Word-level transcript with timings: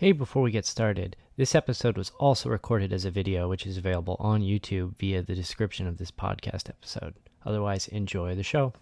Hey, 0.00 0.12
before 0.12 0.40
we 0.40 0.50
get 0.50 0.64
started, 0.64 1.14
this 1.36 1.54
episode 1.54 1.98
was 1.98 2.10
also 2.18 2.48
recorded 2.48 2.90
as 2.90 3.04
a 3.04 3.10
video, 3.10 3.50
which 3.50 3.66
is 3.66 3.76
available 3.76 4.16
on 4.18 4.40
YouTube 4.40 4.96
via 4.96 5.20
the 5.20 5.34
description 5.34 5.86
of 5.86 5.98
this 5.98 6.10
podcast 6.10 6.70
episode. 6.70 7.16
Otherwise, 7.44 7.86
enjoy 7.88 8.34
the 8.34 8.42
show. 8.42 8.72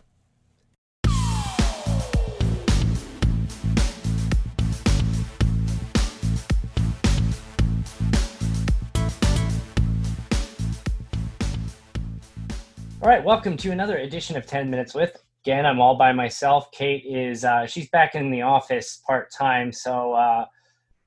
All 13.03 13.09
right, 13.09 13.25
welcome 13.25 13.57
to 13.57 13.73
another 13.73 13.97
edition 13.97 14.37
of 14.37 14.47
10 14.47 14.71
Minutes 14.71 14.95
with. 14.95 15.21
Again, 15.45 15.67
I'm 15.67 15.81
all 15.81 15.97
by 15.97 16.13
myself. 16.13 16.71
Kate 16.71 17.05
is, 17.05 17.45
uh, 17.45 17.67
she's 17.67 17.89
back 17.89 18.15
in 18.15 18.31
the 18.31 18.43
office 18.43 19.03
part 19.05 19.33
time, 19.33 19.73
so 19.73 20.13
uh, 20.13 20.45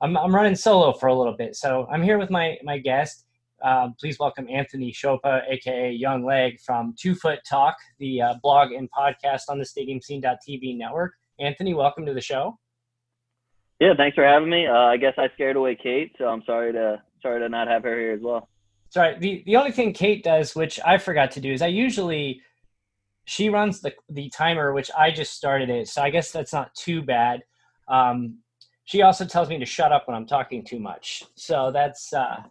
I'm, 0.01 0.17
I'm 0.17 0.33
running 0.33 0.55
solo 0.55 0.93
for 0.93 1.07
a 1.07 1.15
little 1.15 1.35
bit. 1.35 1.55
So 1.55 1.87
I'm 1.91 2.01
here 2.01 2.17
with 2.17 2.31
my, 2.31 2.57
my 2.63 2.79
guest. 2.79 3.25
Uh, 3.63 3.89
please 3.99 4.17
welcome 4.17 4.47
Anthony 4.49 4.91
Chopa, 4.91 5.43
aka 5.47 5.91
Young 5.91 6.25
Leg 6.25 6.59
from 6.59 6.95
Two 6.99 7.13
Foot 7.13 7.39
Talk, 7.47 7.75
the 7.99 8.19
uh, 8.19 8.33
blog 8.41 8.71
and 8.71 8.89
podcast 8.91 9.41
on 9.49 9.59
the 9.59 9.63
StadiumScene.tv 9.63 10.75
network. 10.77 11.13
Anthony, 11.39 11.75
welcome 11.75 12.03
to 12.07 12.13
the 12.15 12.21
show. 12.21 12.57
Yeah, 13.79 13.93
thanks 13.95 14.15
for 14.15 14.25
having 14.25 14.49
me. 14.49 14.65
Uh, 14.65 14.73
I 14.73 14.97
guess 14.97 15.13
I 15.17 15.29
scared 15.35 15.55
away 15.55 15.75
Kate, 15.75 16.15
so 16.17 16.25
I'm 16.25 16.41
sorry 16.45 16.73
to 16.73 17.01
sorry 17.21 17.39
to 17.39 17.49
not 17.49 17.67
have 17.67 17.83
her 17.83 17.99
here 17.99 18.13
as 18.13 18.21
well. 18.21 18.49
Sorry. 18.89 19.17
The 19.19 19.43
the 19.45 19.55
only 19.55 19.71
thing 19.71 19.93
Kate 19.93 20.23
does, 20.23 20.55
which 20.55 20.79
I 20.83 20.97
forgot 20.97 21.29
to 21.31 21.39
do, 21.39 21.51
is 21.51 21.61
I 21.61 21.67
usually 21.67 22.41
she 23.25 23.49
runs 23.49 23.81
the 23.81 23.93
the 24.09 24.29
timer, 24.29 24.73
which 24.73 24.89
I 24.97 25.11
just 25.11 25.33
started 25.33 25.69
it. 25.69 25.87
So 25.87 26.01
I 26.01 26.09
guess 26.09 26.31
that's 26.31 26.53
not 26.53 26.73
too 26.73 27.03
bad. 27.03 27.41
Um, 27.87 28.39
she 28.91 29.03
also 29.03 29.23
tells 29.23 29.47
me 29.47 29.57
to 29.57 29.65
shut 29.65 29.93
up 29.93 30.05
when 30.05 30.17
I'm 30.17 30.25
talking 30.25 30.65
too 30.65 30.77
much. 30.77 31.23
So 31.35 31.71
that's 31.71 32.11
uh, 32.11 32.41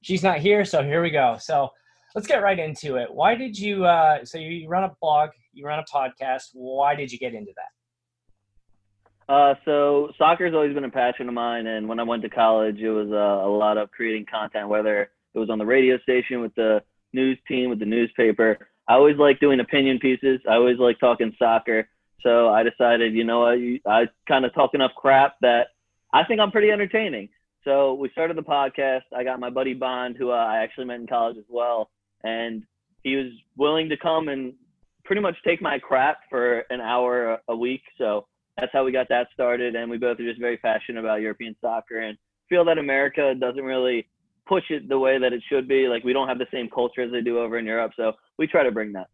she's 0.00 0.22
not 0.22 0.38
here, 0.38 0.64
so 0.64 0.82
here 0.82 1.02
we 1.02 1.10
go. 1.10 1.36
So 1.38 1.68
let's 2.14 2.26
get 2.26 2.42
right 2.42 2.58
into 2.58 2.96
it. 2.96 3.12
Why 3.12 3.34
did 3.34 3.58
you? 3.58 3.84
Uh, 3.84 4.24
so 4.24 4.38
you 4.38 4.66
run 4.66 4.84
a 4.84 4.92
blog, 5.02 5.28
you 5.52 5.66
run 5.66 5.78
a 5.78 5.84
podcast. 5.84 6.44
Why 6.54 6.94
did 6.94 7.12
you 7.12 7.18
get 7.18 7.34
into 7.34 7.52
that? 7.56 9.34
Uh, 9.34 9.54
so 9.66 10.12
soccer's 10.16 10.54
always 10.54 10.72
been 10.72 10.84
a 10.84 10.90
passion 10.90 11.28
of 11.28 11.34
mine, 11.34 11.66
and 11.66 11.86
when 11.86 12.00
I 12.00 12.04
went 12.04 12.22
to 12.22 12.30
college, 12.30 12.78
it 12.78 12.90
was 12.90 13.08
uh, 13.12 13.46
a 13.46 13.52
lot 13.52 13.76
of 13.76 13.90
creating 13.90 14.24
content, 14.30 14.70
whether 14.70 15.10
it 15.34 15.38
was 15.38 15.50
on 15.50 15.58
the 15.58 15.66
radio 15.66 15.98
station 15.98 16.40
with 16.40 16.54
the 16.54 16.82
news 17.12 17.36
team, 17.46 17.68
with 17.68 17.80
the 17.80 17.84
newspaper. 17.84 18.66
I 18.88 18.94
always 18.94 19.18
like 19.18 19.40
doing 19.40 19.60
opinion 19.60 19.98
pieces. 19.98 20.40
I 20.48 20.54
always 20.54 20.78
like 20.78 20.98
talking 20.98 21.36
soccer. 21.38 21.86
So 22.22 22.48
I 22.48 22.62
decided, 22.62 23.14
you 23.14 23.24
know 23.24 23.40
what, 23.40 23.58
I 23.86 24.08
kind 24.28 24.44
of 24.44 24.54
talk 24.54 24.74
enough 24.74 24.92
crap 24.96 25.36
that 25.40 25.68
I 26.12 26.24
think 26.24 26.40
I'm 26.40 26.50
pretty 26.50 26.70
entertaining. 26.70 27.28
So 27.64 27.94
we 27.94 28.10
started 28.10 28.36
the 28.36 28.42
podcast. 28.42 29.02
I 29.16 29.24
got 29.24 29.40
my 29.40 29.50
buddy 29.50 29.74
Bond, 29.74 30.16
who 30.16 30.30
uh, 30.30 30.34
I 30.34 30.58
actually 30.58 30.86
met 30.86 31.00
in 31.00 31.06
college 31.06 31.36
as 31.38 31.44
well, 31.48 31.90
and 32.24 32.64
he 33.04 33.16
was 33.16 33.32
willing 33.56 33.88
to 33.88 33.96
come 33.96 34.28
and 34.28 34.54
pretty 35.04 35.22
much 35.22 35.36
take 35.44 35.62
my 35.62 35.78
crap 35.78 36.18
for 36.30 36.60
an 36.70 36.80
hour 36.80 37.38
a 37.48 37.56
week. 37.56 37.82
So 37.98 38.26
that's 38.56 38.72
how 38.72 38.84
we 38.84 38.92
got 38.92 39.08
that 39.08 39.28
started. 39.32 39.74
And 39.74 39.90
we 39.90 39.98
both 39.98 40.20
are 40.20 40.28
just 40.28 40.40
very 40.40 40.56
passionate 40.56 41.00
about 41.00 41.20
European 41.20 41.56
soccer 41.60 41.98
and 41.98 42.16
feel 42.48 42.64
that 42.66 42.78
America 42.78 43.34
doesn't 43.38 43.64
really 43.64 44.08
push 44.46 44.64
it 44.70 44.88
the 44.88 44.98
way 44.98 45.18
that 45.18 45.32
it 45.32 45.42
should 45.48 45.68
be. 45.68 45.88
Like 45.88 46.04
we 46.04 46.12
don't 46.12 46.28
have 46.28 46.38
the 46.38 46.46
same 46.52 46.68
culture 46.68 47.02
as 47.02 47.12
they 47.12 47.20
do 47.20 47.38
over 47.38 47.58
in 47.58 47.66
Europe. 47.66 47.92
So 47.96 48.12
we 48.38 48.46
try 48.46 48.62
to 48.62 48.72
bring 48.72 48.92
that. 48.92 49.08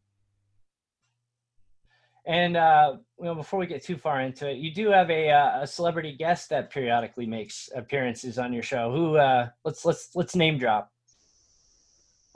And 2.28 2.59
uh, 2.59 2.97
you 3.19 3.25
know, 3.25 3.34
before 3.34 3.59
we 3.59 3.66
get 3.66 3.83
too 3.83 3.97
far 3.97 4.21
into 4.21 4.50
it, 4.50 4.59
you 4.59 4.71
do 4.72 4.91
have 4.91 5.11
a, 5.11 5.31
uh, 5.31 5.62
a 5.62 5.66
celebrity 5.66 6.12
guest 6.12 6.50
that 6.50 6.69
periodically 6.71 7.25
makes 7.25 7.71
appearances 7.75 8.39
on 8.39 8.53
your 8.53 8.62
show. 8.62 8.93
Who? 8.93 9.16
Uh, 9.16 9.49
let's 9.65 9.87
let's 9.87 10.11
let's 10.15 10.37
name 10.37 10.59
drop. 10.59 10.93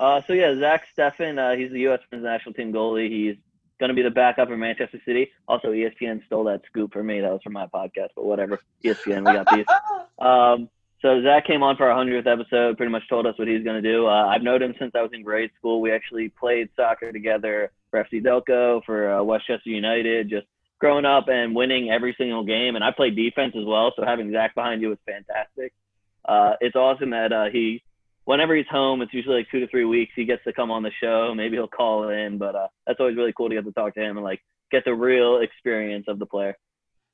Uh, 0.00 0.22
so 0.26 0.32
yeah, 0.32 0.58
Zach 0.58 0.84
Steffen. 0.96 1.38
Uh, 1.38 1.58
he's 1.58 1.70
the 1.70 1.80
U.S. 1.80 2.00
men's 2.10 2.24
national 2.24 2.54
team 2.54 2.72
goalie. 2.72 3.10
He's 3.10 3.36
going 3.78 3.90
to 3.90 3.94
be 3.94 4.00
the 4.00 4.10
backup 4.10 4.48
in 4.48 4.58
Manchester 4.58 4.98
City. 5.04 5.30
Also, 5.46 5.72
ESPN 5.72 6.24
stole 6.24 6.44
that 6.44 6.62
scoop 6.64 6.90
for 6.90 7.04
me. 7.04 7.20
That 7.20 7.30
was 7.30 7.42
from 7.44 7.52
my 7.52 7.66
podcast, 7.66 8.08
but 8.16 8.24
whatever. 8.24 8.60
ESPN, 8.82 9.26
we 9.26 9.32
got 9.34 9.46
these. 9.54 9.66
Um, 10.18 10.68
so 11.00 11.20
Zach 11.20 11.44
came 11.48 11.64
on 11.64 11.76
for 11.76 11.90
our 11.90 11.96
hundredth 11.96 12.28
episode. 12.28 12.76
Pretty 12.76 12.92
much 12.92 13.02
told 13.08 13.26
us 13.26 13.36
what 13.36 13.48
he's 13.48 13.64
going 13.64 13.82
to 13.82 13.92
do. 13.92 14.06
Uh, 14.06 14.26
I've 14.28 14.42
known 14.42 14.62
him 14.62 14.72
since 14.78 14.92
I 14.94 15.02
was 15.02 15.10
in 15.12 15.24
grade 15.24 15.50
school. 15.58 15.80
We 15.80 15.90
actually 15.90 16.28
played 16.28 16.68
soccer 16.76 17.10
together 17.10 17.72
for 17.92 18.02
FC 18.02 18.24
Delco, 18.24 18.82
for 18.84 19.12
uh, 19.12 19.22
West 19.22 19.46
Chester 19.46 19.70
United. 19.70 20.28
Just 20.28 20.46
growing 20.80 21.04
up 21.04 21.28
and 21.28 21.54
winning 21.54 21.90
every 21.90 22.12
single 22.18 22.44
game. 22.44 22.74
And 22.74 22.82
I 22.82 22.90
played 22.90 23.14
defense 23.14 23.54
as 23.56 23.64
well, 23.64 23.92
so 23.94 24.04
having 24.04 24.32
Zach 24.32 24.52
behind 24.56 24.82
you 24.82 24.88
was 24.88 24.98
fantastic. 25.06 25.72
Uh, 26.24 26.54
it's 26.60 26.74
awesome 26.74 27.10
that 27.10 27.32
uh, 27.32 27.50
he, 27.52 27.84
whenever 28.24 28.56
he's 28.56 28.66
home, 28.68 29.00
it's 29.02 29.14
usually 29.14 29.36
like 29.36 29.50
two 29.50 29.60
to 29.60 29.68
three 29.68 29.84
weeks. 29.84 30.12
He 30.16 30.24
gets 30.24 30.42
to 30.44 30.52
come 30.52 30.72
on 30.72 30.82
the 30.82 30.90
show. 31.00 31.32
Maybe 31.36 31.56
he'll 31.56 31.68
call 31.68 32.08
in, 32.08 32.38
but 32.38 32.56
uh, 32.56 32.68
that's 32.86 32.98
always 32.98 33.16
really 33.16 33.32
cool 33.36 33.48
to 33.48 33.54
get 33.54 33.64
to 33.64 33.72
talk 33.72 33.94
to 33.94 34.00
him 34.00 34.16
and 34.16 34.24
like 34.24 34.40
get 34.72 34.84
the 34.84 34.94
real 34.94 35.38
experience 35.38 36.06
of 36.08 36.18
the 36.18 36.26
player. 36.26 36.56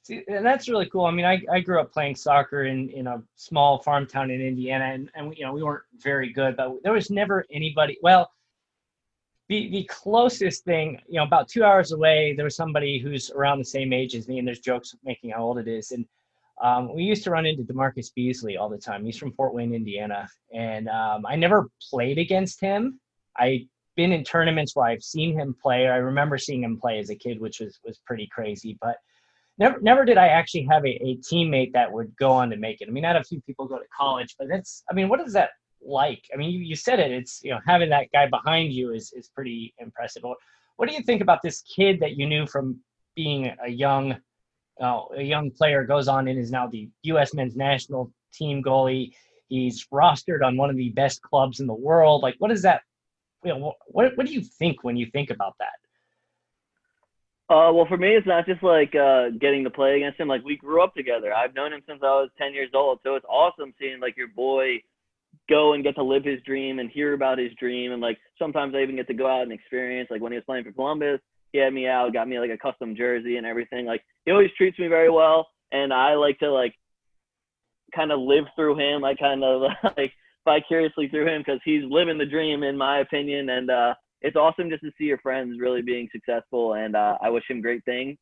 See, 0.05 0.23
and 0.29 0.47
that's 0.47 0.69
really 0.69 0.89
cool. 0.89 1.05
I 1.05 1.11
mean, 1.11 1.27
I, 1.27 1.43
I 1.53 1.61
grew 1.61 1.81
up 1.81 1.93
playing 1.93 2.17
soccer 2.17 2.65
in, 2.65 2.89
in 2.91 3.07
a 3.07 3.23
small 3.35 3.83
farm 3.83 4.07
town 4.07 4.31
in 4.31 4.41
Indiana, 4.41 4.87
and, 4.87 5.11
and 5.15 5.37
you 5.37 5.45
know 5.45 5.53
we 5.53 5.63
weren't 5.63 5.83
very 5.99 6.33
good, 6.33 6.57
but 6.57 6.83
there 6.83 6.93
was 6.93 7.11
never 7.11 7.45
anybody. 7.53 7.99
Well, 8.01 8.31
the 9.49 9.71
the 9.71 9.85
closest 9.85 10.65
thing, 10.65 11.01
you 11.09 11.19
know, 11.19 11.25
about 11.25 11.49
two 11.49 11.65
hours 11.65 11.93
away, 11.93 12.35
there 12.35 12.45
was 12.45 12.57
somebody 12.57 12.99
who's 12.99 13.31
around 13.31 13.59
the 13.59 13.65
same 13.65 13.93
age 13.93 14.15
as 14.15 14.29
me, 14.29 14.39
and 14.39 14.47
there's 14.47 14.61
jokes 14.61 14.95
making 15.05 15.31
how 15.31 15.43
old 15.43 15.59
it 15.59 15.69
is, 15.69 15.93
and 15.93 16.07
um, 16.63 16.95
we 16.95 17.05
used 17.05 17.25
to 17.25 17.31
run 17.31 17.47
into 17.47 17.63
DaMarcus 17.63 18.13
Beasley 18.15 18.57
all 18.57 18.69
the 18.69 18.79
time. 18.79 19.05
He's 19.05 19.17
from 19.17 19.33
Fort 19.33 19.55
Wayne, 19.55 19.75
Indiana, 19.75 20.29
and 20.53 20.89
um, 20.89 21.25
I 21.27 21.37
never 21.37 21.71
played 21.91 22.19
against 22.19 22.61
him. 22.61 23.01
I've 23.37 23.63
been 23.97 24.13
in 24.13 24.25
tournaments 24.25 24.75
where 24.75 24.87
I've 24.87 25.03
seen 25.03 25.39
him 25.39 25.55
play. 25.61 25.89
I 25.89 25.97
remember 25.97 26.37
seeing 26.37 26.63
him 26.63 26.79
play 26.79 26.99
as 26.99 27.11
a 27.11 27.15
kid, 27.15 27.41
which 27.41 27.61
was 27.61 27.79
was 27.85 27.99
pretty 28.07 28.29
crazy, 28.31 28.77
but 28.81 28.97
never 29.59 29.81
never 29.81 30.05
did 30.05 30.19
I 30.19 30.29
actually 30.29 30.67
have 30.71 30.85
a, 30.85 30.91
a 31.05 31.17
teammate 31.19 31.73
that 31.73 31.91
would 31.91 32.15
go 32.17 32.31
on 32.33 32.51
to 32.51 32.57
make 32.57 32.81
it. 32.81 32.89
I 32.89 32.91
mean, 32.91 33.05
I 33.05 33.09
had 33.09 33.17
a 33.17 33.25
few 33.25 33.41
people 33.43 33.67
go 33.67 33.79
to 33.79 33.85
college, 33.97 34.37
but 34.39 34.49
that's 34.49 34.85
I 34.91 34.95
mean, 34.95 35.09
what 35.09 35.21
is 35.21 35.33
that 35.33 35.51
like? 35.85 36.25
I 36.33 36.37
mean, 36.37 36.51
you, 36.51 36.61
you 36.61 36.77
said 36.77 37.01
it. 37.01 37.11
It's 37.11 37.41
you 37.43 37.51
know 37.51 37.61
having 37.67 37.91
that 37.91 38.11
guy 38.13 38.27
behind 38.27 38.73
you 38.73 38.93
is 38.93 39.13
is 39.13 39.29
pretty 39.29 39.75
impressive. 39.79 40.23
What, 40.77 40.89
do 40.89 40.95
you 40.95 41.03
think 41.03 41.23
about 41.23 41.43
this 41.43 41.63
kid 41.63 42.01
that 42.01 42.17
you 42.17 42.27
knew 42.27 42.47
from 42.47 42.79
being 43.17 43.53
a 43.65 43.69
young 43.69 44.17
uh, 44.81 45.01
a 45.17 45.23
young 45.23 45.51
player 45.51 45.85
goes 45.85 46.09
on 46.09 46.29
and 46.29 46.39
is 46.39 46.53
now 46.53 46.67
the 46.67 46.89
U.S. 47.03 47.35
men's 47.35 47.57
national 47.57 48.13
team 48.33 48.63
goalie? 48.63 49.13
He's 49.49 49.87
rostered 49.93 50.45
on 50.45 50.57
one 50.57 50.71
of 50.71 50.77
the 50.77 50.91
best 50.91 51.23
clubs 51.23 51.61
in 51.61 51.67
the 51.67 51.75
world. 51.75 52.23
Like, 52.23 52.37
what 52.39 52.51
is 52.51 52.63
that? 52.63 52.83
You 53.45 53.55
know, 53.55 53.75
what 53.87 54.17
what 54.17 54.27
do 54.27 54.33
you 54.33 54.43
think 54.43 54.85
when 54.85 54.97
you 54.97 55.07
think 55.07 55.31
about 55.31 55.55
that? 55.59 55.79
Uh, 57.51 57.73
well, 57.73 57.87
for 57.87 57.97
me, 57.97 58.15
it's 58.15 58.27
not 58.27 58.45
just 58.45 58.63
like 58.63 58.95
uh, 58.95 59.31
getting 59.41 59.65
to 59.65 59.71
play 59.71 59.97
against 59.97 60.21
him. 60.21 60.29
Like 60.29 60.45
we 60.45 60.59
grew 60.59 60.83
up 60.83 60.95
together. 60.95 61.33
I've 61.33 61.55
known 61.55 61.73
him 61.73 61.81
since 61.89 62.01
I 62.03 62.11
was 62.11 62.29
10 62.37 62.53
years 62.53 62.71
old. 62.75 63.01
So 63.03 63.15
it's 63.15 63.25
awesome 63.25 63.73
seeing 63.81 64.01
like 64.01 64.19
your 64.19 64.29
boy 64.29 64.83
go 65.49 65.73
and 65.73 65.83
get 65.83 65.95
to 65.97 66.03
live 66.03 66.25
his 66.25 66.41
dream 66.45 66.79
and 66.79 66.91
hear 66.91 67.15
about 67.15 67.39
his 67.39 67.53
dream. 67.59 67.93
And 67.93 68.03
like 68.03 68.19
sometimes 68.39 68.75
I 68.75 68.83
even 68.83 68.97
get 68.97 69.07
to 69.09 69.15
go 69.15 69.27
out 69.27 69.43
and 69.43 69.53
experience. 69.53 70.09
Like 70.11 70.21
when 70.21 70.33
he 70.33 70.37
was 70.37 70.45
playing 70.45 70.65
for 70.65 70.73
Columbus, 70.73 71.21
he 71.53 71.59
had 71.59 71.73
me 71.73 71.87
out, 71.87 72.13
got 72.13 72.29
me 72.29 72.39
like 72.39 72.51
a 72.51 72.59
custom 72.59 72.95
jersey 72.95 73.37
and 73.37 73.47
everything. 73.47 73.87
Like 73.87 74.03
he 74.25 74.33
always 74.33 74.51
treats 74.57 74.79
me 74.79 74.89
very 74.89 75.11
well, 75.11 75.49
and 75.73 75.93
I 75.93 76.15
like 76.15 76.39
to 76.41 76.51
like 76.51 76.75
kind 77.95 78.13
of 78.13 78.21
live 78.21 78.45
through 78.55 78.79
him. 78.79 79.05
I 79.05 79.15
kind 79.15 79.43
of 79.43 79.63
like 79.97 80.13
vicariously 80.45 81.09
through 81.09 81.29
him 81.29 81.43
because 81.45 81.61
he's 81.65 81.83
living 81.89 82.19
the 82.19 82.27
dream, 82.27 82.63
in 82.63 82.77
my 82.77 83.01
opinion. 83.01 83.49
And 83.49 83.71
uh, 83.71 83.95
it's 84.21 84.37
awesome 84.37 84.71
just 84.71 84.83
to 84.83 84.91
see 84.99 85.05
your 85.05 85.19
friends 85.19 85.59
really 85.61 85.83
being 85.83 86.09
successful, 86.13 86.75
and 86.75 86.95
uh, 86.95 87.17
I 87.23 87.31
wish 87.31 87.45
him 87.49 87.63
great 87.63 87.85
things. 87.85 88.19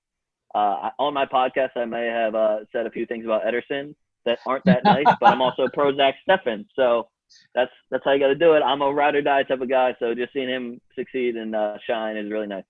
Uh, 0.55 0.90
on 0.99 1.12
my 1.12 1.26
podcast, 1.26 1.70
I 1.76 1.84
may 1.84 2.06
have 2.06 2.34
uh, 2.34 2.58
said 2.72 2.87
a 2.87 2.90
few 2.90 3.05
things 3.06 3.25
about 3.25 3.43
Ederson 3.43 3.94
that 4.25 4.38
aren't 4.46 4.64
that 4.64 4.84
nice, 4.84 5.06
but 5.20 5.26
I'm 5.26 5.43
also 5.43 5.69
pro 5.72 5.94
Zach 5.96 6.14
Steffen. 6.29 6.67
So 6.76 7.08
that's 7.55 7.73
that's 7.90 8.05
how 8.05 8.12
you 8.12 8.20
got 8.20 8.28
to 8.28 8.34
do 8.34 8.55
it. 8.55 8.61
I'm 8.61 8.82
a 8.82 8.93
ride 8.93 9.14
or 9.14 9.23
die 9.23 9.43
type 9.43 9.61
of 9.61 9.69
guy, 9.69 9.94
so 9.99 10.14
just 10.14 10.32
seeing 10.32 10.49
him 10.49 10.81
succeed 10.94 11.37
and 11.37 11.55
uh, 11.55 11.76
shine 11.87 12.17
is 12.17 12.31
really 12.31 12.46
nice. 12.46 12.64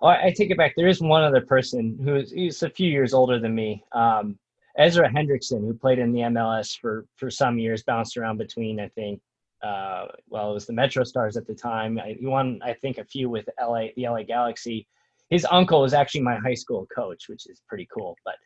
Oh, 0.00 0.08
I 0.08 0.32
take 0.36 0.50
it 0.50 0.56
back. 0.56 0.74
There 0.76 0.86
is 0.86 1.00
one 1.00 1.24
other 1.24 1.40
person 1.40 1.98
who's 2.02 2.30
he's 2.30 2.62
a 2.62 2.70
few 2.70 2.88
years 2.88 3.12
older 3.12 3.38
than 3.38 3.54
me. 3.54 3.84
Um, 3.92 4.38
Ezra 4.76 5.10
Hendrickson, 5.10 5.60
who 5.60 5.74
played 5.74 5.98
in 5.98 6.12
the 6.12 6.20
MLS 6.20 6.78
for 6.78 7.06
for 7.16 7.30
some 7.30 7.58
years, 7.58 7.82
bounced 7.82 8.16
around 8.16 8.38
between 8.38 8.78
I 8.78 8.88
think, 8.88 9.20
uh, 9.62 10.06
well, 10.28 10.50
it 10.50 10.54
was 10.54 10.66
the 10.66 10.72
MetroStars 10.72 11.36
at 11.36 11.46
the 11.46 11.54
time. 11.54 11.98
I, 11.98 12.16
he 12.18 12.26
won 12.26 12.60
I 12.62 12.74
think 12.74 12.98
a 12.98 13.04
few 13.04 13.28
with 13.28 13.48
LA, 13.60 13.86
the 13.96 14.08
LA 14.08 14.22
Galaxy. 14.22 14.86
His 15.30 15.46
uncle 15.50 15.82
was 15.82 15.94
actually 15.94 16.22
my 16.22 16.36
high 16.36 16.54
school 16.54 16.86
coach, 16.94 17.28
which 17.28 17.46
is 17.48 17.60
pretty 17.68 17.88
cool. 17.92 18.16
But 18.24 18.36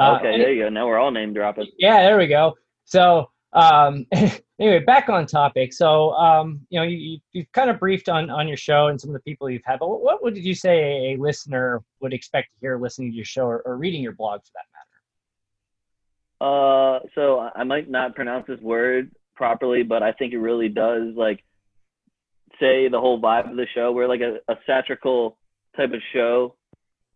uh, 0.00 0.16
okay, 0.18 0.38
there 0.38 0.52
you 0.52 0.62
go. 0.62 0.68
Now 0.68 0.86
we're 0.86 0.98
all 0.98 1.10
name 1.10 1.34
dropping. 1.34 1.66
Yeah, 1.76 2.02
there 2.02 2.18
we 2.18 2.28
go. 2.28 2.54
So 2.84 3.30
um, 3.54 4.06
anyway, 4.58 4.80
back 4.80 5.08
on 5.08 5.26
topic. 5.26 5.72
So, 5.72 6.10
um, 6.12 6.60
you 6.70 6.78
know, 6.78 6.84
you, 6.84 7.18
you've 7.32 7.50
kind 7.52 7.70
of 7.70 7.78
briefed 7.78 8.08
on, 8.08 8.30
on 8.30 8.48
your 8.48 8.56
show 8.56 8.88
and 8.88 9.00
some 9.00 9.10
of 9.10 9.14
the 9.14 9.20
people 9.20 9.48
you've 9.48 9.64
had, 9.64 9.78
but 9.78 9.88
what 9.88 10.22
would 10.22 10.36
you 10.36 10.54
say 10.54 11.12
a, 11.12 11.16
listener 11.16 11.82
would 12.00 12.12
expect 12.12 12.52
to 12.52 12.60
hear 12.60 12.78
listening 12.78 13.10
to 13.10 13.16
your 13.16 13.24
show 13.24 13.46
or, 13.46 13.62
or 13.64 13.76
reading 13.76 14.02
your 14.02 14.12
blog 14.12 14.40
for 14.42 14.50
that 14.54 14.64
matter? 14.72 14.84
Uh, 16.40 17.00
so 17.14 17.48
I 17.54 17.64
might 17.64 17.88
not 17.88 18.14
pronounce 18.14 18.46
this 18.46 18.60
word 18.60 19.12
properly, 19.36 19.82
but 19.82 20.02
I 20.02 20.12
think 20.12 20.32
it 20.32 20.38
really 20.38 20.68
does 20.68 21.14
like 21.14 21.42
say 22.60 22.88
the 22.88 23.00
whole 23.00 23.20
vibe 23.20 23.50
of 23.50 23.56
the 23.56 23.66
show. 23.74 23.92
We're 23.92 24.08
like 24.08 24.20
a, 24.20 24.38
a 24.48 24.56
satirical 24.66 25.38
type 25.76 25.92
of 25.92 26.00
show 26.12 26.56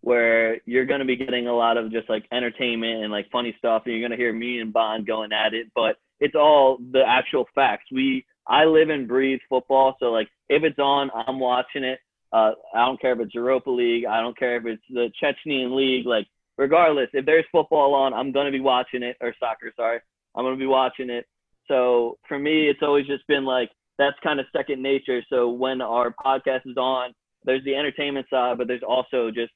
where 0.01 0.61
you're 0.65 0.87
going 0.87 1.01
to 1.01 1.05
be 1.05 1.17
getting 1.17 1.49
a 1.49 1.53
lot 1.53 1.77
of 1.77 1.91
just 1.91 2.09
like 2.09 2.25
entertainment 2.33 3.03
and 3.03 3.13
like 3.13 3.31
funny 3.31 3.55
stuff 3.59 3.83
and 3.85 3.93
you're 3.93 4.01
going 4.01 4.17
to 4.17 4.23
hear 4.23 4.33
me 4.33 4.61
and 4.61 4.73
bond 4.73 5.07
going 5.07 5.33
at 5.33 5.55
it 5.55 5.67
but 5.75 5.97
it's 6.21 6.35
all 6.35 6.79
the 6.93 7.03
actual 7.07 7.47
facts. 7.55 7.87
We 7.93 8.25
I 8.47 8.65
live 8.65 8.89
and 8.89 9.07
breathe 9.07 9.41
football, 9.49 9.97
so 10.01 10.07
like 10.07 10.29
if 10.49 10.63
it's 10.63 10.79
on, 10.79 11.11
I'm 11.15 11.39
watching 11.39 11.85
it. 11.85 12.01
Uh, 12.33 12.53
I 12.75 12.85
don't 12.85 13.01
care 13.01 13.13
if 13.13 13.21
it's 13.21 13.35
Europa 13.35 13.71
League. 13.71 14.05
I 14.05 14.21
don't 14.21 14.39
care 14.39 14.57
if 14.57 14.67
it's 14.67 14.83
the 14.91 15.11
Chechenian 15.23 15.75
League. 15.77 16.07
Like 16.07 16.27
regardless, 16.57 17.09
if 17.13 17.25
there's 17.27 17.45
football 17.53 17.95
on, 17.95 18.15
I'm 18.15 18.33
gonna 18.33 18.51
be 18.51 18.61
watching 18.61 19.03
it 19.03 19.17
or 19.21 19.35
soccer. 19.39 19.73
Sorry, 19.77 20.01
I'm 20.35 20.45
gonna 20.45 20.57
be 20.57 20.67
watching 20.67 21.11
it. 21.11 21.27
So 21.69 22.19
for 22.29 22.39
me, 22.39 22.69
it's 22.69 22.83
always 22.83 23.07
just 23.07 23.27
been 23.27 23.45
like 23.45 23.71
that's 23.99 24.17
kind 24.23 24.41
of 24.41 24.47
second 24.57 24.83
nature. 24.83 25.23
So 25.29 25.51
when 25.51 25.81
our 25.81 26.15
podcast 26.25 26.67
is 26.67 26.77
on, 26.77 27.13
there's 27.45 27.65
the 27.65 27.75
entertainment 27.75 28.27
side, 28.31 28.59
but 28.59 28.67
there's 28.67 28.83
also 28.87 29.31
just 29.31 29.53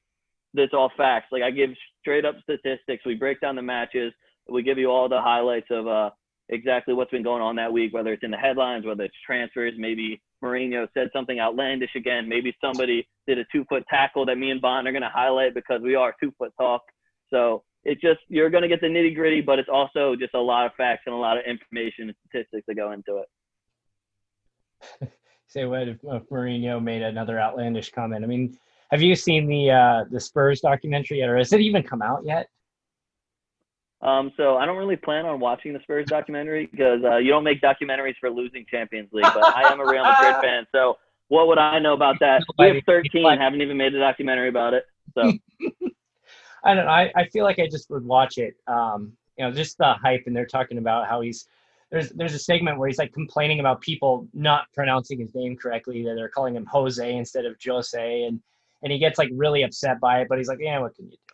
that's 0.53 0.73
all 0.73 0.91
facts. 0.95 1.27
Like 1.31 1.43
I 1.43 1.51
give 1.51 1.71
straight 2.01 2.25
up 2.25 2.35
statistics. 2.43 3.05
We 3.05 3.15
break 3.15 3.41
down 3.41 3.55
the 3.55 3.61
matches. 3.61 4.13
We 4.47 4.61
give 4.61 4.77
you 4.77 4.89
all 4.89 5.09
the 5.09 5.21
highlights 5.21 5.67
of 5.71 5.87
uh, 5.87 6.09
exactly 6.49 6.93
what's 6.93 7.11
been 7.11 7.23
going 7.23 7.41
on 7.41 7.55
that 7.55 7.71
week, 7.71 7.93
whether 7.93 8.13
it's 8.13 8.23
in 8.23 8.31
the 8.31 8.37
headlines, 8.37 8.85
whether 8.85 9.03
it's 9.03 9.15
transfers, 9.25 9.73
maybe 9.77 10.21
Mourinho 10.43 10.87
said 10.93 11.09
something 11.13 11.39
outlandish 11.39 11.95
again, 11.95 12.27
maybe 12.27 12.55
somebody 12.61 13.07
did 13.27 13.39
a 13.39 13.45
two 13.51 13.65
foot 13.65 13.83
tackle 13.89 14.25
that 14.25 14.37
me 14.37 14.51
and 14.51 14.61
Bond 14.61 14.87
are 14.87 14.91
going 14.91 15.03
to 15.03 15.09
highlight 15.09 15.53
because 15.53 15.81
we 15.81 15.95
are 15.95 16.13
two 16.21 16.33
foot 16.37 16.51
talk. 16.59 16.81
So 17.29 17.63
it's 17.83 18.01
just, 18.01 18.19
you're 18.27 18.49
going 18.49 18.63
to 18.63 18.67
get 18.67 18.81
the 18.81 18.87
nitty 18.87 19.15
gritty, 19.15 19.41
but 19.41 19.59
it's 19.59 19.69
also 19.71 20.15
just 20.15 20.33
a 20.33 20.39
lot 20.39 20.65
of 20.65 20.73
facts 20.75 21.03
and 21.05 21.15
a 21.15 21.17
lot 21.17 21.37
of 21.37 21.43
information 21.45 22.09
and 22.09 22.15
statistics 22.27 22.65
that 22.67 22.75
go 22.75 22.91
into 22.91 23.23
it. 25.01 25.11
Say 25.47 25.65
what 25.65 25.87
if, 25.87 25.97
if 26.03 26.23
Mourinho 26.29 26.83
made 26.83 27.01
another 27.03 27.39
outlandish 27.39 27.91
comment? 27.91 28.23
I 28.23 28.27
mean, 28.27 28.57
have 28.91 29.01
you 29.01 29.15
seen 29.15 29.47
the 29.47 29.71
uh, 29.71 30.03
the 30.09 30.19
Spurs 30.19 30.61
documentary 30.61 31.19
yet, 31.19 31.29
or 31.29 31.37
has 31.37 31.53
it 31.53 31.61
even 31.61 31.83
come 31.83 32.01
out 32.01 32.23
yet? 32.25 32.47
Um, 34.03 34.33
so 34.35 34.57
I 34.57 34.65
don't 34.65 34.77
really 34.77 34.97
plan 34.97 35.25
on 35.25 35.39
watching 35.39 35.71
the 35.71 35.79
Spurs 35.79 36.05
documentary 36.07 36.67
because 36.69 37.01
uh, 37.05 37.17
you 37.17 37.29
don't 37.29 37.43
make 37.43 37.61
documentaries 37.61 38.15
for 38.19 38.29
losing 38.29 38.65
Champions 38.69 39.09
League. 39.13 39.23
But 39.33 39.55
I 39.55 39.71
am 39.71 39.79
a 39.79 39.85
Real 39.85 40.03
Madrid 40.03 40.35
fan, 40.41 40.67
so 40.73 40.97
what 41.29 41.47
would 41.47 41.57
I 41.57 41.79
know 41.79 41.93
about 41.93 42.19
that? 42.19 42.43
We 42.59 42.67
have 42.67 42.83
13, 42.85 43.25
haven't 43.39 43.61
even 43.61 43.77
made 43.77 43.95
a 43.95 43.99
documentary 43.99 44.49
about 44.49 44.73
it. 44.73 44.85
So 45.15 45.21
I 46.63 46.73
don't 46.73 46.85
know. 46.85 46.91
I, 46.91 47.11
I 47.15 47.27
feel 47.29 47.43
like 47.43 47.59
I 47.59 47.67
just 47.67 47.89
would 47.89 48.05
watch 48.05 48.37
it. 48.37 48.55
Um, 48.67 49.13
you 49.37 49.45
know, 49.45 49.51
just 49.51 49.77
the 49.77 49.93
hype, 49.93 50.23
and 50.27 50.35
they're 50.35 50.45
talking 50.45 50.77
about 50.77 51.07
how 51.07 51.21
he's 51.21 51.47
there's 51.91 52.09
there's 52.09 52.33
a 52.33 52.39
segment 52.39 52.77
where 52.77 52.87
he's 52.87 52.97
like 52.97 53.13
complaining 53.13 53.59
about 53.59 53.81
people 53.81 54.27
not 54.33 54.65
pronouncing 54.73 55.19
his 55.19 55.33
name 55.33 55.55
correctly. 55.55 56.03
That 56.03 56.15
they're 56.15 56.29
calling 56.29 56.55
him 56.55 56.65
Jose 56.65 57.15
instead 57.15 57.45
of 57.45 57.55
Jose, 57.65 58.23
and 58.23 58.41
and 58.81 58.91
he 58.91 58.99
gets 58.99 59.17
like 59.17 59.29
really 59.33 59.63
upset 59.63 59.99
by 59.99 60.21
it. 60.21 60.27
But 60.29 60.37
he's 60.37 60.47
like, 60.47 60.59
yeah, 60.61 60.79
what 60.79 60.95
can 60.95 61.05
you 61.05 61.11
do? 61.11 61.32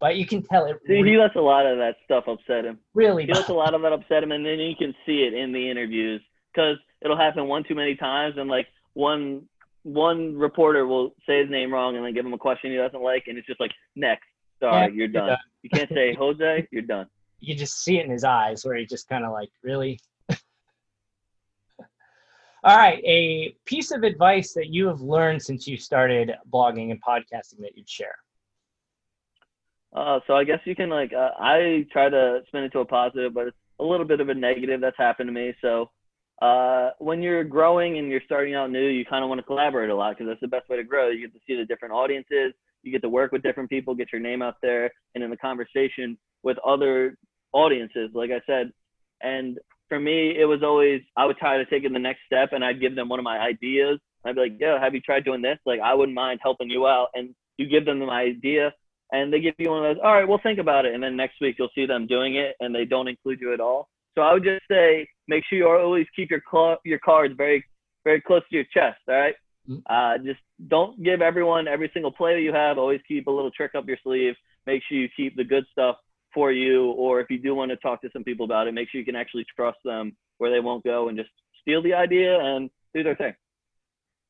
But 0.00 0.16
you 0.16 0.26
can 0.26 0.42
tell 0.42 0.64
it. 0.64 0.78
See, 0.86 0.94
really, 0.94 1.10
he 1.10 1.18
lets 1.18 1.36
a 1.36 1.40
lot 1.40 1.66
of 1.66 1.76
that 1.78 1.96
stuff 2.04 2.24
upset 2.26 2.64
him. 2.64 2.78
Really, 2.94 3.26
he 3.26 3.32
lets 3.32 3.50
a 3.50 3.54
lot 3.54 3.74
of 3.74 3.82
that 3.82 3.92
upset 3.92 4.22
him, 4.22 4.32
and 4.32 4.44
then 4.44 4.58
you 4.58 4.74
can 4.74 4.94
see 5.04 5.22
it 5.22 5.34
in 5.34 5.52
the 5.52 5.70
interviews 5.70 6.22
because 6.52 6.78
it'll 7.02 7.18
happen 7.18 7.46
one 7.46 7.64
too 7.64 7.74
many 7.74 7.94
times, 7.94 8.36
and 8.38 8.48
like 8.48 8.66
one 8.94 9.42
one 9.82 10.36
reporter 10.36 10.86
will 10.86 11.14
say 11.26 11.40
his 11.40 11.50
name 11.50 11.72
wrong 11.72 11.96
and 11.96 12.04
then 12.04 12.12
give 12.12 12.26
him 12.26 12.34
a 12.34 12.38
question 12.38 12.70
he 12.70 12.76
doesn't 12.76 13.02
like, 13.02 13.24
and 13.26 13.38
it's 13.38 13.46
just 13.46 13.60
like 13.60 13.72
next. 13.94 14.26
Sorry, 14.58 14.88
yeah, 14.88 14.88
you're, 14.92 15.08
done. 15.08 15.28
done. 15.28 15.38
You 15.62 15.70
can't 15.70 15.88
say 15.90 16.14
Jose. 16.14 16.68
You're 16.70 16.82
done. 16.82 17.06
You 17.38 17.54
just 17.54 17.82
see 17.82 17.98
it 17.98 18.04
in 18.04 18.10
his 18.10 18.24
eyes 18.24 18.64
where 18.64 18.76
he 18.76 18.86
just 18.86 19.08
kind 19.08 19.24
of 19.24 19.32
like 19.32 19.50
really. 19.62 20.00
All 22.64 22.76
right, 22.76 23.02
a 23.04 23.54
piece 23.64 23.90
of 23.90 24.02
advice 24.02 24.52
that 24.54 24.68
you 24.68 24.86
have 24.86 25.00
learned 25.00 25.42
since 25.42 25.66
you 25.66 25.78
started 25.78 26.32
blogging 26.50 26.90
and 26.90 27.02
podcasting 27.02 27.60
that 27.60 27.74
you'd 27.74 27.88
share. 27.88 28.16
Uh, 29.94 30.20
so 30.26 30.34
I 30.34 30.44
guess 30.44 30.60
you 30.64 30.76
can 30.76 30.88
like 30.88 31.12
uh, 31.12 31.30
I 31.38 31.86
try 31.92 32.08
to 32.08 32.40
spin 32.48 32.64
it 32.64 32.70
to 32.70 32.80
a 32.80 32.84
positive, 32.84 33.34
but 33.34 33.48
it's 33.48 33.56
a 33.80 33.84
little 33.84 34.06
bit 34.06 34.20
of 34.20 34.28
a 34.28 34.34
negative 34.34 34.80
that's 34.80 34.96
happened 34.96 35.28
to 35.28 35.32
me. 35.32 35.54
So 35.60 35.90
uh, 36.40 36.90
when 36.98 37.22
you're 37.22 37.44
growing 37.44 37.98
and 37.98 38.08
you're 38.08 38.22
starting 38.24 38.54
out 38.54 38.70
new, 38.70 38.86
you 38.86 39.04
kind 39.04 39.24
of 39.24 39.28
want 39.28 39.40
to 39.40 39.46
collaborate 39.46 39.90
a 39.90 39.94
lot 39.94 40.16
because 40.16 40.30
that's 40.30 40.40
the 40.40 40.48
best 40.48 40.68
way 40.68 40.76
to 40.76 40.84
grow. 40.84 41.10
You 41.10 41.20
get 41.26 41.34
to 41.34 41.40
see 41.46 41.56
the 41.56 41.66
different 41.66 41.92
audiences, 41.92 42.54
you 42.82 42.92
get 42.92 43.02
to 43.02 43.08
work 43.08 43.32
with 43.32 43.42
different 43.42 43.68
people, 43.68 43.94
get 43.94 44.12
your 44.12 44.20
name 44.20 44.42
out 44.42 44.56
there, 44.62 44.90
and 45.14 45.24
in 45.24 45.30
the 45.30 45.36
conversation 45.36 46.16
with 46.42 46.56
other 46.66 47.16
audiences. 47.52 48.10
Like 48.14 48.30
I 48.30 48.40
said, 48.46 48.70
and 49.22 49.58
for 49.88 50.00
me, 50.00 50.34
it 50.38 50.46
was 50.46 50.62
always 50.62 51.02
I 51.16 51.26
would 51.26 51.36
try 51.36 51.58
to 51.58 51.66
take 51.66 51.84
it 51.84 51.92
the 51.92 51.98
next 51.98 52.20
step, 52.26 52.50
and 52.52 52.64
I'd 52.64 52.80
give 52.80 52.94
them 52.94 53.08
one 53.08 53.18
of 53.18 53.24
my 53.24 53.38
ideas. 53.38 53.98
I'd 54.24 54.36
be 54.36 54.40
like, 54.42 54.60
"Yo, 54.60 54.78
have 54.78 54.94
you 54.94 55.00
tried 55.00 55.24
doing 55.24 55.42
this? 55.42 55.58
Like, 55.66 55.80
I 55.80 55.94
wouldn't 55.94 56.14
mind 56.14 56.40
helping 56.42 56.70
you 56.70 56.86
out." 56.86 57.08
And 57.14 57.34
you 57.58 57.68
give 57.68 57.84
them 57.84 57.98
my 57.98 58.22
idea, 58.22 58.72
and 59.12 59.32
they 59.32 59.40
give 59.40 59.54
you 59.58 59.70
one 59.70 59.84
of 59.84 59.96
those, 59.96 60.02
all 60.04 60.14
right, 60.14 60.26
we'll 60.26 60.38
think 60.42 60.58
about 60.58 60.84
it. 60.84 60.94
And 60.94 61.02
then 61.02 61.16
next 61.16 61.40
week 61.40 61.56
you'll 61.58 61.70
see 61.74 61.86
them 61.86 62.06
doing 62.06 62.36
it 62.36 62.56
and 62.60 62.74
they 62.74 62.84
don't 62.84 63.08
include 63.08 63.40
you 63.40 63.52
at 63.52 63.60
all. 63.60 63.88
So 64.16 64.22
I 64.22 64.32
would 64.32 64.44
just 64.44 64.62
say, 64.70 65.08
make 65.28 65.44
sure 65.48 65.58
you 65.58 65.68
always 65.68 66.06
keep 66.14 66.30
your 66.30 66.42
cl- 66.50 66.80
your 66.84 66.98
cards 66.98 67.34
very, 67.36 67.64
very 68.04 68.20
close 68.20 68.42
to 68.50 68.56
your 68.56 68.64
chest. 68.64 68.98
All 69.08 69.14
right? 69.14 69.34
mm-hmm. 69.68 69.80
Uh, 69.88 70.18
just 70.24 70.40
don't 70.68 71.02
give 71.02 71.22
everyone 71.22 71.68
every 71.68 71.90
single 71.92 72.10
play 72.10 72.34
that 72.34 72.42
you 72.42 72.52
have. 72.52 72.78
Always 72.78 73.00
keep 73.06 73.26
a 73.26 73.30
little 73.30 73.50
trick 73.50 73.74
up 73.74 73.86
your 73.86 73.98
sleeve. 74.02 74.34
Make 74.66 74.82
sure 74.88 74.98
you 74.98 75.08
keep 75.16 75.36
the 75.36 75.44
good 75.44 75.64
stuff 75.72 75.96
for 76.34 76.52
you. 76.52 76.90
Or 76.92 77.20
if 77.20 77.30
you 77.30 77.38
do 77.38 77.54
want 77.54 77.70
to 77.70 77.76
talk 77.76 78.02
to 78.02 78.10
some 78.12 78.24
people 78.24 78.44
about 78.44 78.66
it, 78.66 78.74
make 78.74 78.88
sure 78.90 78.98
you 78.98 79.04
can 79.04 79.16
actually 79.16 79.46
trust 79.56 79.78
them 79.84 80.16
where 80.38 80.50
they 80.50 80.60
won't 80.60 80.84
go 80.84 81.08
and 81.08 81.16
just 81.16 81.30
steal 81.60 81.82
the 81.82 81.94
idea 81.94 82.38
and 82.38 82.70
do 82.94 83.02
their 83.02 83.16
thing. 83.16 83.34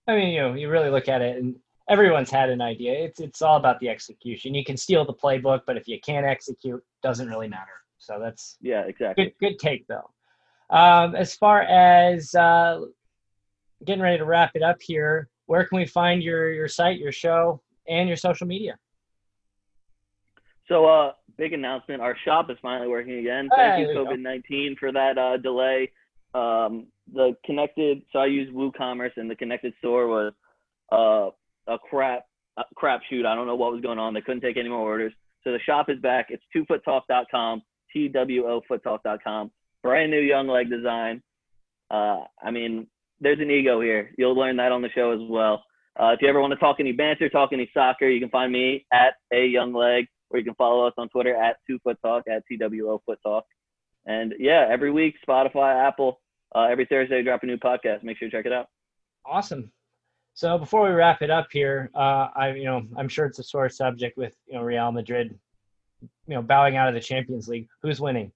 I 0.06 0.16
mean, 0.16 0.30
you 0.30 0.40
know, 0.40 0.54
you 0.54 0.68
really 0.68 0.90
look 0.90 1.08
at 1.08 1.22
it 1.22 1.36
and 1.36 1.56
everyone's 1.90 2.30
had 2.30 2.48
an 2.48 2.62
idea. 2.62 2.92
It's 2.92 3.20
it's 3.20 3.42
all 3.42 3.56
about 3.56 3.80
the 3.80 3.88
execution. 3.90 4.54
You 4.54 4.64
can 4.64 4.78
steal 4.78 5.04
the 5.04 5.12
playbook, 5.12 5.62
but 5.66 5.76
if 5.76 5.86
you 5.86 6.00
can't 6.00 6.24
execute, 6.24 6.82
doesn't 7.02 7.28
really 7.28 7.48
matter. 7.48 7.82
So 7.98 8.18
that's 8.18 8.56
yeah, 8.62 8.82
exactly. 8.82 9.24
Good 9.24 9.34
good 9.40 9.58
take 9.58 9.86
though. 9.88 10.08
Um, 10.70 11.16
as 11.16 11.34
far 11.34 11.62
as 11.62 12.34
uh, 12.34 12.82
getting 13.84 14.02
ready 14.02 14.18
to 14.18 14.24
wrap 14.24 14.52
it 14.54 14.62
up 14.62 14.78
here, 14.80 15.28
where 15.46 15.64
can 15.64 15.78
we 15.78 15.84
find 15.84 16.22
your 16.22 16.52
your 16.52 16.68
site, 16.68 16.98
your 16.98 17.12
show, 17.12 17.60
and 17.88 18.08
your 18.08 18.16
social 18.16 18.46
media? 18.46 18.78
So, 20.68 20.86
uh, 20.86 21.12
big 21.36 21.52
announcement. 21.52 22.00
Our 22.00 22.16
shop 22.24 22.48
is 22.48 22.56
finally 22.62 22.86
working 22.86 23.18
again. 23.18 23.48
Thank 23.54 23.88
there 23.88 23.92
you. 23.92 23.98
COVID 23.98 24.20
19, 24.20 24.76
for 24.78 24.92
that 24.92 25.18
uh, 25.18 25.36
delay. 25.36 25.90
Um, 26.32 26.86
the 27.12 27.36
connected, 27.44 28.02
so 28.12 28.20
I 28.20 28.26
use 28.26 28.48
WooCommerce, 28.54 29.16
and 29.16 29.28
the 29.28 29.34
connected 29.34 29.74
store 29.80 30.06
was 30.06 30.32
uh, 30.92 31.30
a 31.70 31.78
crap 31.78 32.24
a 32.58 32.64
crap 32.74 33.00
shoot. 33.08 33.24
I 33.24 33.34
don't 33.34 33.46
know 33.46 33.56
what 33.56 33.72
was 33.72 33.80
going 33.80 33.98
on. 33.98 34.12
They 34.12 34.20
couldn't 34.20 34.42
take 34.42 34.56
any 34.56 34.68
more 34.68 34.80
orders. 34.80 35.12
So 35.44 35.52
the 35.52 35.60
shop 35.60 35.88
is 35.88 35.98
back. 36.00 36.26
It's 36.28 36.42
twofoottalk.com, 36.54 37.62
T 37.92 38.08
W 38.08 38.46
O 38.46 38.60
foottalk.com. 38.70 39.50
Brand 39.82 40.10
new 40.10 40.20
young 40.20 40.48
leg 40.48 40.68
design. 40.68 41.22
Uh, 41.90 42.24
I 42.42 42.50
mean, 42.50 42.86
there's 43.20 43.40
an 43.40 43.50
ego 43.50 43.80
here. 43.80 44.12
You'll 44.18 44.36
learn 44.36 44.56
that 44.56 44.72
on 44.72 44.82
the 44.82 44.90
show 44.90 45.12
as 45.12 45.20
well. 45.22 45.64
Uh, 45.98 46.12
if 46.12 46.22
you 46.22 46.28
ever 46.28 46.40
want 46.40 46.52
to 46.52 46.58
talk 46.58 46.76
any 46.80 46.92
banter, 46.92 47.28
talk 47.28 47.50
any 47.52 47.70
soccer, 47.74 48.08
you 48.08 48.20
can 48.20 48.30
find 48.30 48.52
me 48.52 48.86
at 48.92 49.14
a 49.32 49.46
young 49.46 49.72
leg, 49.72 50.06
or 50.30 50.38
you 50.38 50.44
can 50.44 50.54
follow 50.54 50.86
us 50.86 50.94
on 50.98 51.08
Twitter 51.08 51.34
at 51.34 51.56
two 51.66 51.78
foot 51.82 51.98
talk 52.02 52.24
at 52.28 52.42
TWO 52.46 53.02
foot 53.04 53.18
talk. 53.22 53.44
And 54.06 54.34
yeah, 54.38 54.66
every 54.70 54.90
week, 54.90 55.16
Spotify, 55.26 55.86
Apple, 55.86 56.20
uh, 56.54 56.68
every 56.70 56.86
Thursday, 56.86 57.16
we 57.16 57.24
drop 57.24 57.42
a 57.42 57.46
new 57.46 57.58
podcast. 57.58 58.02
Make 58.02 58.18
sure 58.18 58.26
you 58.26 58.32
check 58.32 58.46
it 58.46 58.52
out. 58.52 58.66
Awesome. 59.26 59.72
So 60.40 60.56
before 60.56 60.88
we 60.88 60.94
wrap 60.94 61.20
it 61.20 61.28
up 61.28 61.48
here, 61.52 61.90
uh, 61.94 62.28
I 62.34 62.54
you 62.54 62.64
know 62.64 62.86
I'm 62.96 63.10
sure 63.10 63.26
it's 63.26 63.38
a 63.38 63.42
sore 63.42 63.68
subject 63.68 64.16
with 64.16 64.34
you 64.46 64.54
know 64.54 64.62
Real 64.62 64.90
Madrid, 64.90 65.38
you 66.00 66.34
know 66.34 66.40
bowing 66.40 66.78
out 66.78 66.88
of 66.88 66.94
the 66.94 67.00
Champions 67.00 67.46
League. 67.46 67.68
Who's 67.82 68.00
winning? 68.00 68.32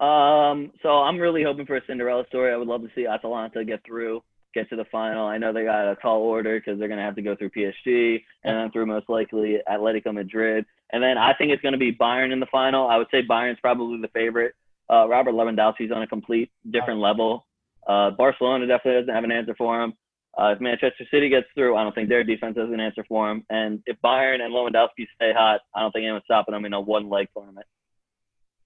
Um, 0.00 0.70
so 0.82 0.98
I'm 0.98 1.16
really 1.16 1.42
hoping 1.42 1.64
for 1.64 1.76
a 1.76 1.80
Cinderella 1.86 2.26
story. 2.26 2.52
I 2.52 2.58
would 2.58 2.68
love 2.68 2.82
to 2.82 2.90
see 2.94 3.06
Atalanta 3.06 3.64
get 3.64 3.82
through, 3.86 4.22
get 4.52 4.68
to 4.68 4.76
the 4.76 4.84
final. 4.92 5.26
I 5.26 5.38
know 5.38 5.54
they 5.54 5.64
got 5.64 5.90
a 5.90 5.96
tall 5.96 6.20
order 6.20 6.60
because 6.60 6.78
they're 6.78 6.88
gonna 6.88 7.00
have 7.00 7.16
to 7.16 7.22
go 7.22 7.34
through 7.34 7.48
PSG 7.48 8.22
and 8.44 8.54
then 8.54 8.70
through 8.70 8.84
most 8.84 9.08
likely 9.08 9.60
Atletico 9.66 10.12
Madrid. 10.12 10.66
And 10.92 11.02
then 11.02 11.16
I 11.16 11.32
think 11.32 11.52
it's 11.52 11.62
gonna 11.62 11.78
be 11.78 11.94
Bayern 11.94 12.34
in 12.34 12.40
the 12.40 12.52
final. 12.52 12.86
I 12.86 12.98
would 12.98 13.08
say 13.10 13.22
Bayern's 13.22 13.60
probably 13.60 13.98
the 14.02 14.08
favorite. 14.08 14.54
Uh, 14.92 15.08
Robert 15.08 15.32
Lewandowski's 15.32 15.90
on 15.90 16.02
a 16.02 16.06
complete 16.06 16.50
different 16.70 17.00
level. 17.00 17.46
Uh, 17.86 18.10
Barcelona 18.10 18.66
definitely 18.66 19.00
doesn't 19.00 19.14
have 19.14 19.24
an 19.24 19.32
answer 19.32 19.54
for 19.56 19.82
him. 19.82 19.94
Uh, 20.36 20.52
if 20.52 20.60
Manchester 20.60 21.04
City 21.10 21.28
gets 21.28 21.46
through, 21.54 21.76
I 21.76 21.82
don't 21.82 21.94
think 21.94 22.08
their 22.08 22.24
defense 22.24 22.56
has 22.56 22.70
an 22.70 22.80
answer 22.80 23.04
for 23.08 23.28
them. 23.28 23.44
And 23.50 23.82
if 23.86 23.96
Bayern 24.04 24.40
and 24.40 24.52
Lewandowski 24.52 25.06
stay 25.14 25.32
hot, 25.32 25.60
I 25.74 25.80
don't 25.80 25.90
think 25.92 26.04
anyone's 26.04 26.24
stopping 26.24 26.52
them 26.52 26.64
in 26.64 26.72
a 26.72 26.80
one 26.80 27.08
leg 27.08 27.28
tournament. 27.36 27.66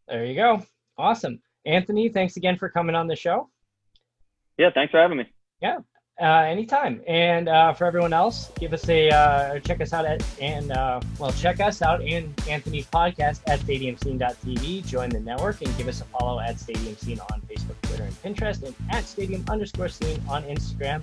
There 0.08 0.24
you 0.24 0.34
go. 0.34 0.62
Awesome. 0.98 1.40
Anthony, 1.64 2.08
thanks 2.08 2.36
again 2.36 2.56
for 2.58 2.68
coming 2.68 2.94
on 2.94 3.06
the 3.06 3.16
show. 3.16 3.48
Yeah, 4.58 4.70
thanks 4.74 4.90
for 4.90 5.00
having 5.00 5.16
me. 5.16 5.24
Yeah, 5.60 5.78
uh, 6.20 6.44
anytime. 6.44 7.00
And 7.06 7.48
uh, 7.48 7.72
for 7.72 7.86
everyone 7.86 8.12
else, 8.12 8.50
give 8.58 8.72
us 8.72 8.88
a 8.88 9.10
uh, 9.10 9.60
check 9.60 9.80
us 9.80 9.92
out 9.92 10.04
at 10.04 10.22
and 10.40 10.72
uh, 10.72 11.00
well 11.18 11.32
check 11.32 11.60
us 11.60 11.82
out 11.82 12.02
and 12.02 12.32
Anthony's 12.48 12.86
podcast 12.86 13.40
at 13.46 13.60
stadiumscene.tv. 13.60 14.86
Join 14.86 15.10
the 15.10 15.20
network 15.20 15.62
and 15.62 15.76
give 15.76 15.88
us 15.88 16.00
a 16.00 16.04
follow 16.04 16.40
at 16.40 16.58
Stadium 16.60 16.96
Scene 16.96 17.20
on 17.32 17.40
Facebook, 17.42 17.80
Twitter, 17.82 18.04
and 18.04 18.22
Pinterest, 18.22 18.62
and 18.62 18.74
at 18.90 19.04
Stadium 19.04 19.44
underscore 19.48 19.88
Scene 19.88 20.20
on 20.28 20.42
Instagram. 20.44 21.02